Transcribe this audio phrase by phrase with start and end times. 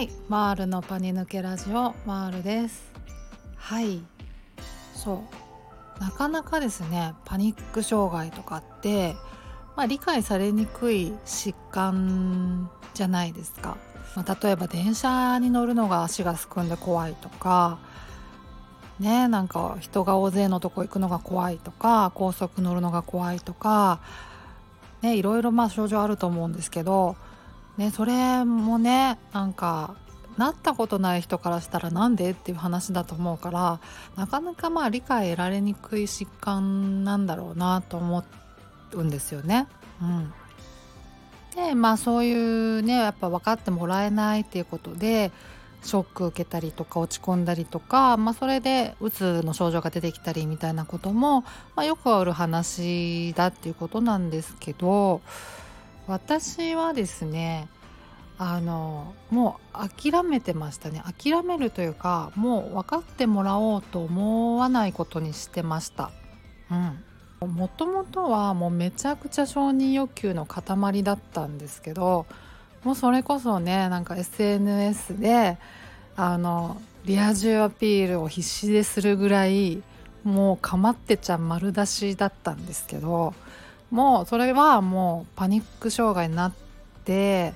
[0.00, 0.08] はい。
[0.30, 2.90] マールのパニ抜けラジオマールです。
[3.54, 4.00] はい。
[4.94, 5.22] そ
[5.98, 6.02] う。
[6.02, 9.14] なかなかですねパニック障害とかって、
[9.76, 13.76] まあ、理解されにくい疾患じゃないですか、
[14.16, 17.78] まあ、例えば電車に乗るのが足がすくんで怖いとか
[19.00, 24.00] ねなんか人が大勢のとこ行くのが怖いとか高速乗るのが怖いとか
[25.02, 27.16] ねいろいろまあ症状あると思うんですけど
[27.80, 29.96] ねそれもねなんか
[30.36, 33.80] なったことない人からしたらなんでっていう話だと思うから
[34.16, 38.24] なかなかまあ理解得られにくい疾患なんだろうなと思
[38.92, 39.66] うんですよね。
[40.00, 40.32] うん、
[41.54, 45.32] でまあそういうねやっぱ分かってもらえないっていうことで
[45.82, 51.40] ショック受けたりとか落ち込んだりとか、まあ、それでうつの症状が出てきたりみたいなことも、
[51.74, 55.22] まあ、よくある話だっていうことなんですけど
[56.06, 57.68] 私はですね
[58.38, 61.02] あのもう諦めてましたね。
[61.04, 66.10] 諦めるというかもう分かってもらおうと思わないことにしてました。
[66.70, 67.04] うん。
[67.48, 72.26] もともとはもうめちゃくちゃ承認欲求の塊だったんですけど
[72.84, 75.58] もうそれこそねなんか SNS で
[76.16, 79.82] あのリア充アピールを必死でするぐらい
[80.22, 83.34] もうかまってちゃ丸出しだったんですけど
[83.90, 86.52] もうそれはもうパニック障害になっ
[87.04, 87.54] て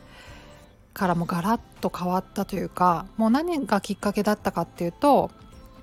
[0.92, 5.30] からもガラッと変わったというかもう何がきっかけだったかっていうと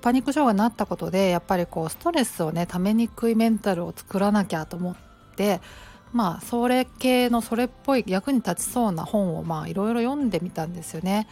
[0.00, 4.96] パニック障害になったことでやっぱりこうストレスをねためにくいメンタルを作らなきゃと思っ
[5.36, 5.60] て
[6.12, 11.26] まあそれ系のそれっぽい役に立ちそうな本をまあいろいろ読んでみたんですよね。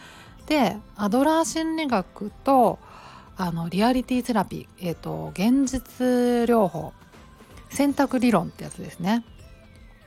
[0.47, 2.79] でアドラー心理学と
[3.37, 6.05] あのリアリティセラピー、えーと、現実
[6.47, 6.93] 療法
[7.71, 9.23] 選択理論ってやつですね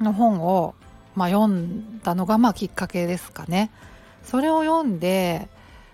[0.00, 0.74] の本を、
[1.16, 3.70] まあ、読んだのがまあきっかけですかね。
[4.22, 5.48] それを読んで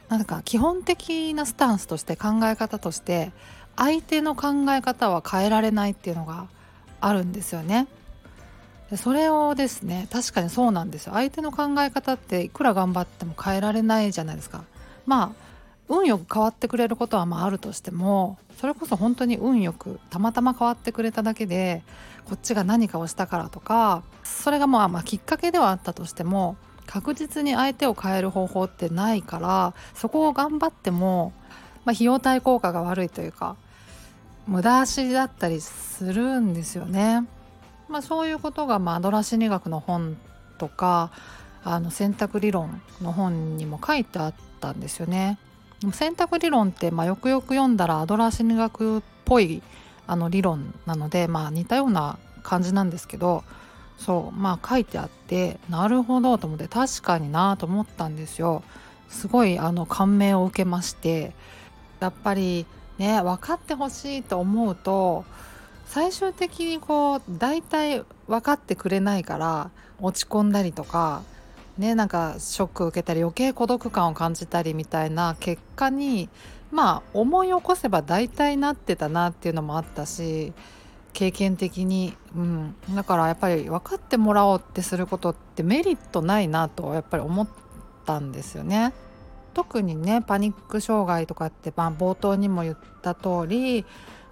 [0.08, 3.32] なんか基本的なスタンスとして考え方として
[3.76, 6.48] 相手の考え方は変えられないっていうのが
[7.00, 7.87] あるんですよね。
[8.97, 14.64] それをですね確かにそうなんですよ相手の考え方っていくら頑張っても変えられないじゃないですか
[15.06, 15.50] まあ
[15.90, 21.82] 運よく変わってくれることはまああるとしてもそれこそ本当に運よくたまたま変わってくれただけで
[22.26, 26.56] こっちが何かをしたからとかそれがまあまあきっかけではあったとしても
[26.86, 31.32] 確実に相手を変える方法ってないからそこを頑張っても、
[31.84, 33.56] まあ、費用対効果が悪いというか
[34.46, 37.26] 無駄足だったりするんですよね。
[37.88, 40.16] まあ、そういうことが、まあ、アドラー心理学の本
[40.58, 41.10] とか
[41.64, 45.38] あの選択理論の本にも書いてあったんですよね。
[45.92, 49.62] 選択理論って、まあ、よくよく読んだらアドラー心理学っぽい
[50.06, 53.44] あの理論なので、まあ、似たような感じなんですけど
[53.96, 58.62] そうまあ書いてあってなるほどと思って確かになと思ったんですよ。
[59.10, 61.32] すごいあの感銘を受けまして
[61.98, 62.64] やっぱり
[62.96, 65.24] ね分かってほしいと思うと
[65.84, 69.70] 最終的にこう大体分かってくれないから
[70.00, 71.22] 落ち込んだりとか
[71.80, 76.28] ねなんかショック受けたり余計孤独感を感じたりみたいな結果に
[76.70, 80.52] まあ思い起こせば大体なってたなっていうのもあったし
[81.12, 87.48] 経験的に、うん、だからやっぱり分かってもらおうってすることってメリットないなとやっぱり思っ
[88.06, 88.92] たんですよね。
[89.52, 93.84] 特にねパニック障害とかって、まあ、冒頭にも言った通り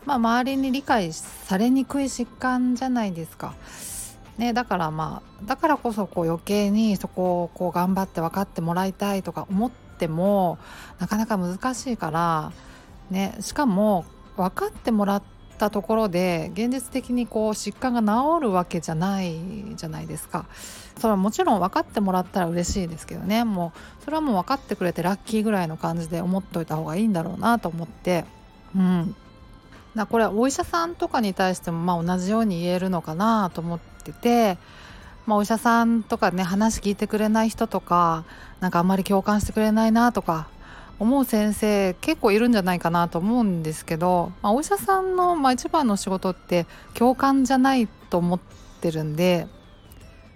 [0.09, 3.55] まあ、周りに理解されにくい疾患じゃないですか。
[4.39, 10.59] ね、だからまあだからこそこう余計にそこをこう頑張って分かってもらいたいとか思っても
[11.01, 12.53] なかなか難しいから、
[13.11, 14.05] ね、しかも
[14.37, 15.23] 分かってもらっ
[15.59, 19.35] たところで現実的にこう疾患が治るわけじゃない
[19.75, 20.47] じゃないですか。
[20.99, 23.43] それはもちろん分かってもらったら嬉しいですけどね。
[23.43, 28.25] もうそれはもう分かってくれてラッキーぐらいの感じで思っておいた方がいいんだろうなと思って。
[28.77, 29.17] うん。
[29.95, 34.59] だこれはお医者さんとかに対してもまあ同じように言えるのかなと思ってて、
[35.27, 38.25] まあ、お医者さんとかね話聞いてくれない人とか
[38.61, 40.49] なんかあんまり共感してくれないなとか
[40.99, 48.41] 思う先生結構いるんじゃないかなと思うんですけど、まあ、お医者さんのまあ一番の仕事って共感じゃないと思っ
[48.81, 49.47] てるんで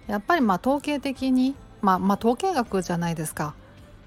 [0.07, 3.55] やっぱりまあ統計的に、まあ、まあ統計学じゃないですか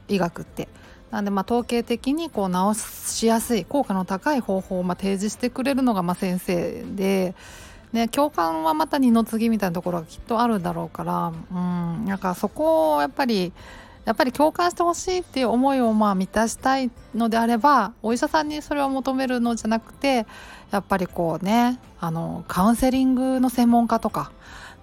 [0.09, 0.69] 医学って。
[1.11, 7.35] なんでまあ統計的にこう治しやすい効果の高い方法をまあ提示してくれるのがまあ先生で、
[7.93, 13.53] ね、共感はまた二の次みたいなところがきっとあるだろうから、うん、なんかそこをやっぱり
[14.05, 20.27] やっぱり共感してほしいっていう思いをまあ満たしたいのであればお医者さんにそれを求めるのじゃなくて
[20.71, 24.31] やっぱりこうねあのカウンセリングの専門家とか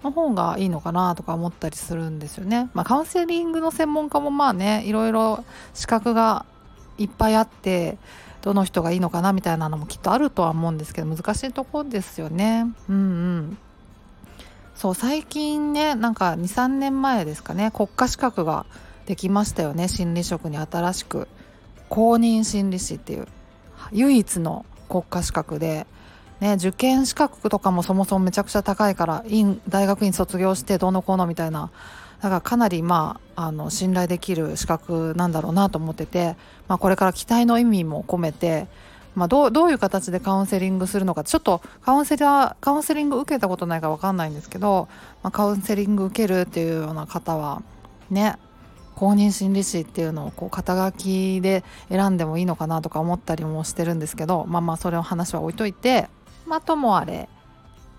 [0.04, 2.70] の方がいいのかなとか思ったりするんですよね。
[2.74, 6.46] まあ、カウンセリングの専門家もまあねいろいろ資格が
[6.98, 7.98] いっぱいあって
[8.42, 12.66] どの人がいいのかなみたいなのもきっとあるとは思うんですけど難しいとこですよね。
[12.88, 13.58] うんうん
[14.74, 18.66] そう最近ねなんか23年前ですかね国家資格が
[19.06, 21.28] できましたよね心理職に新しく
[21.88, 23.28] 公認心理師っていう
[23.92, 25.86] 唯一の国家資格で、
[26.44, 31.70] ね、受験資格とかもそもそもめちゃくちゃ高いから院大学院卒業してどうのこうのみたいな。
[32.20, 36.36] だからかなりまああの信頼できる資格なんだろうなと思ってて、
[36.68, 38.66] まあ、これから期待の意味も込めて、
[39.14, 44.88] まあ、どうどういう形でカウンセリングするのかちょっとカウンセラーカウンセリング受けたことないか分かんないんですけど、
[45.22, 47.62] まあ、カウンセリング受けるっていうような方は
[48.10, 48.36] ね
[48.94, 56.08] 公認心理師っていうのをこう肩書きで選んでもいいのかなとか思ったりもしてるんですけどまあまあそれを話は置いといて
[56.46, 57.28] まあともあれ。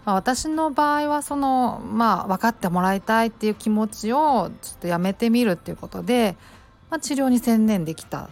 [0.05, 6.37] まあ、私の場合はそのまあ分かってもらいたいっていう気持ちをちょっとやめてみるっていうことで、
[6.91, 8.29] まあ、治療に専念できた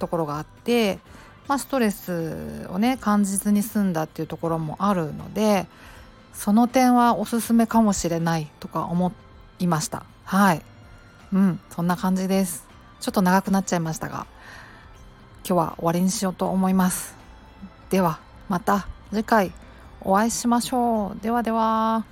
[0.00, 0.98] ところがあって、
[1.46, 5.66] まあ、ストレスをね感じずに済んだっていうところもあるので
[6.32, 9.12] その点はおすすめかもしれないとか思
[9.60, 10.04] いました。
[10.24, 10.62] はい。
[11.32, 12.66] うんそんな感じです。
[13.00, 14.26] ちょっと長くなっちゃいましたが
[15.44, 17.14] 今日は終わりにしようと思います。
[17.90, 18.18] では
[18.48, 18.91] また。
[19.12, 19.52] 次回
[20.00, 21.22] お会いしましょう。
[21.22, 22.11] ではでは。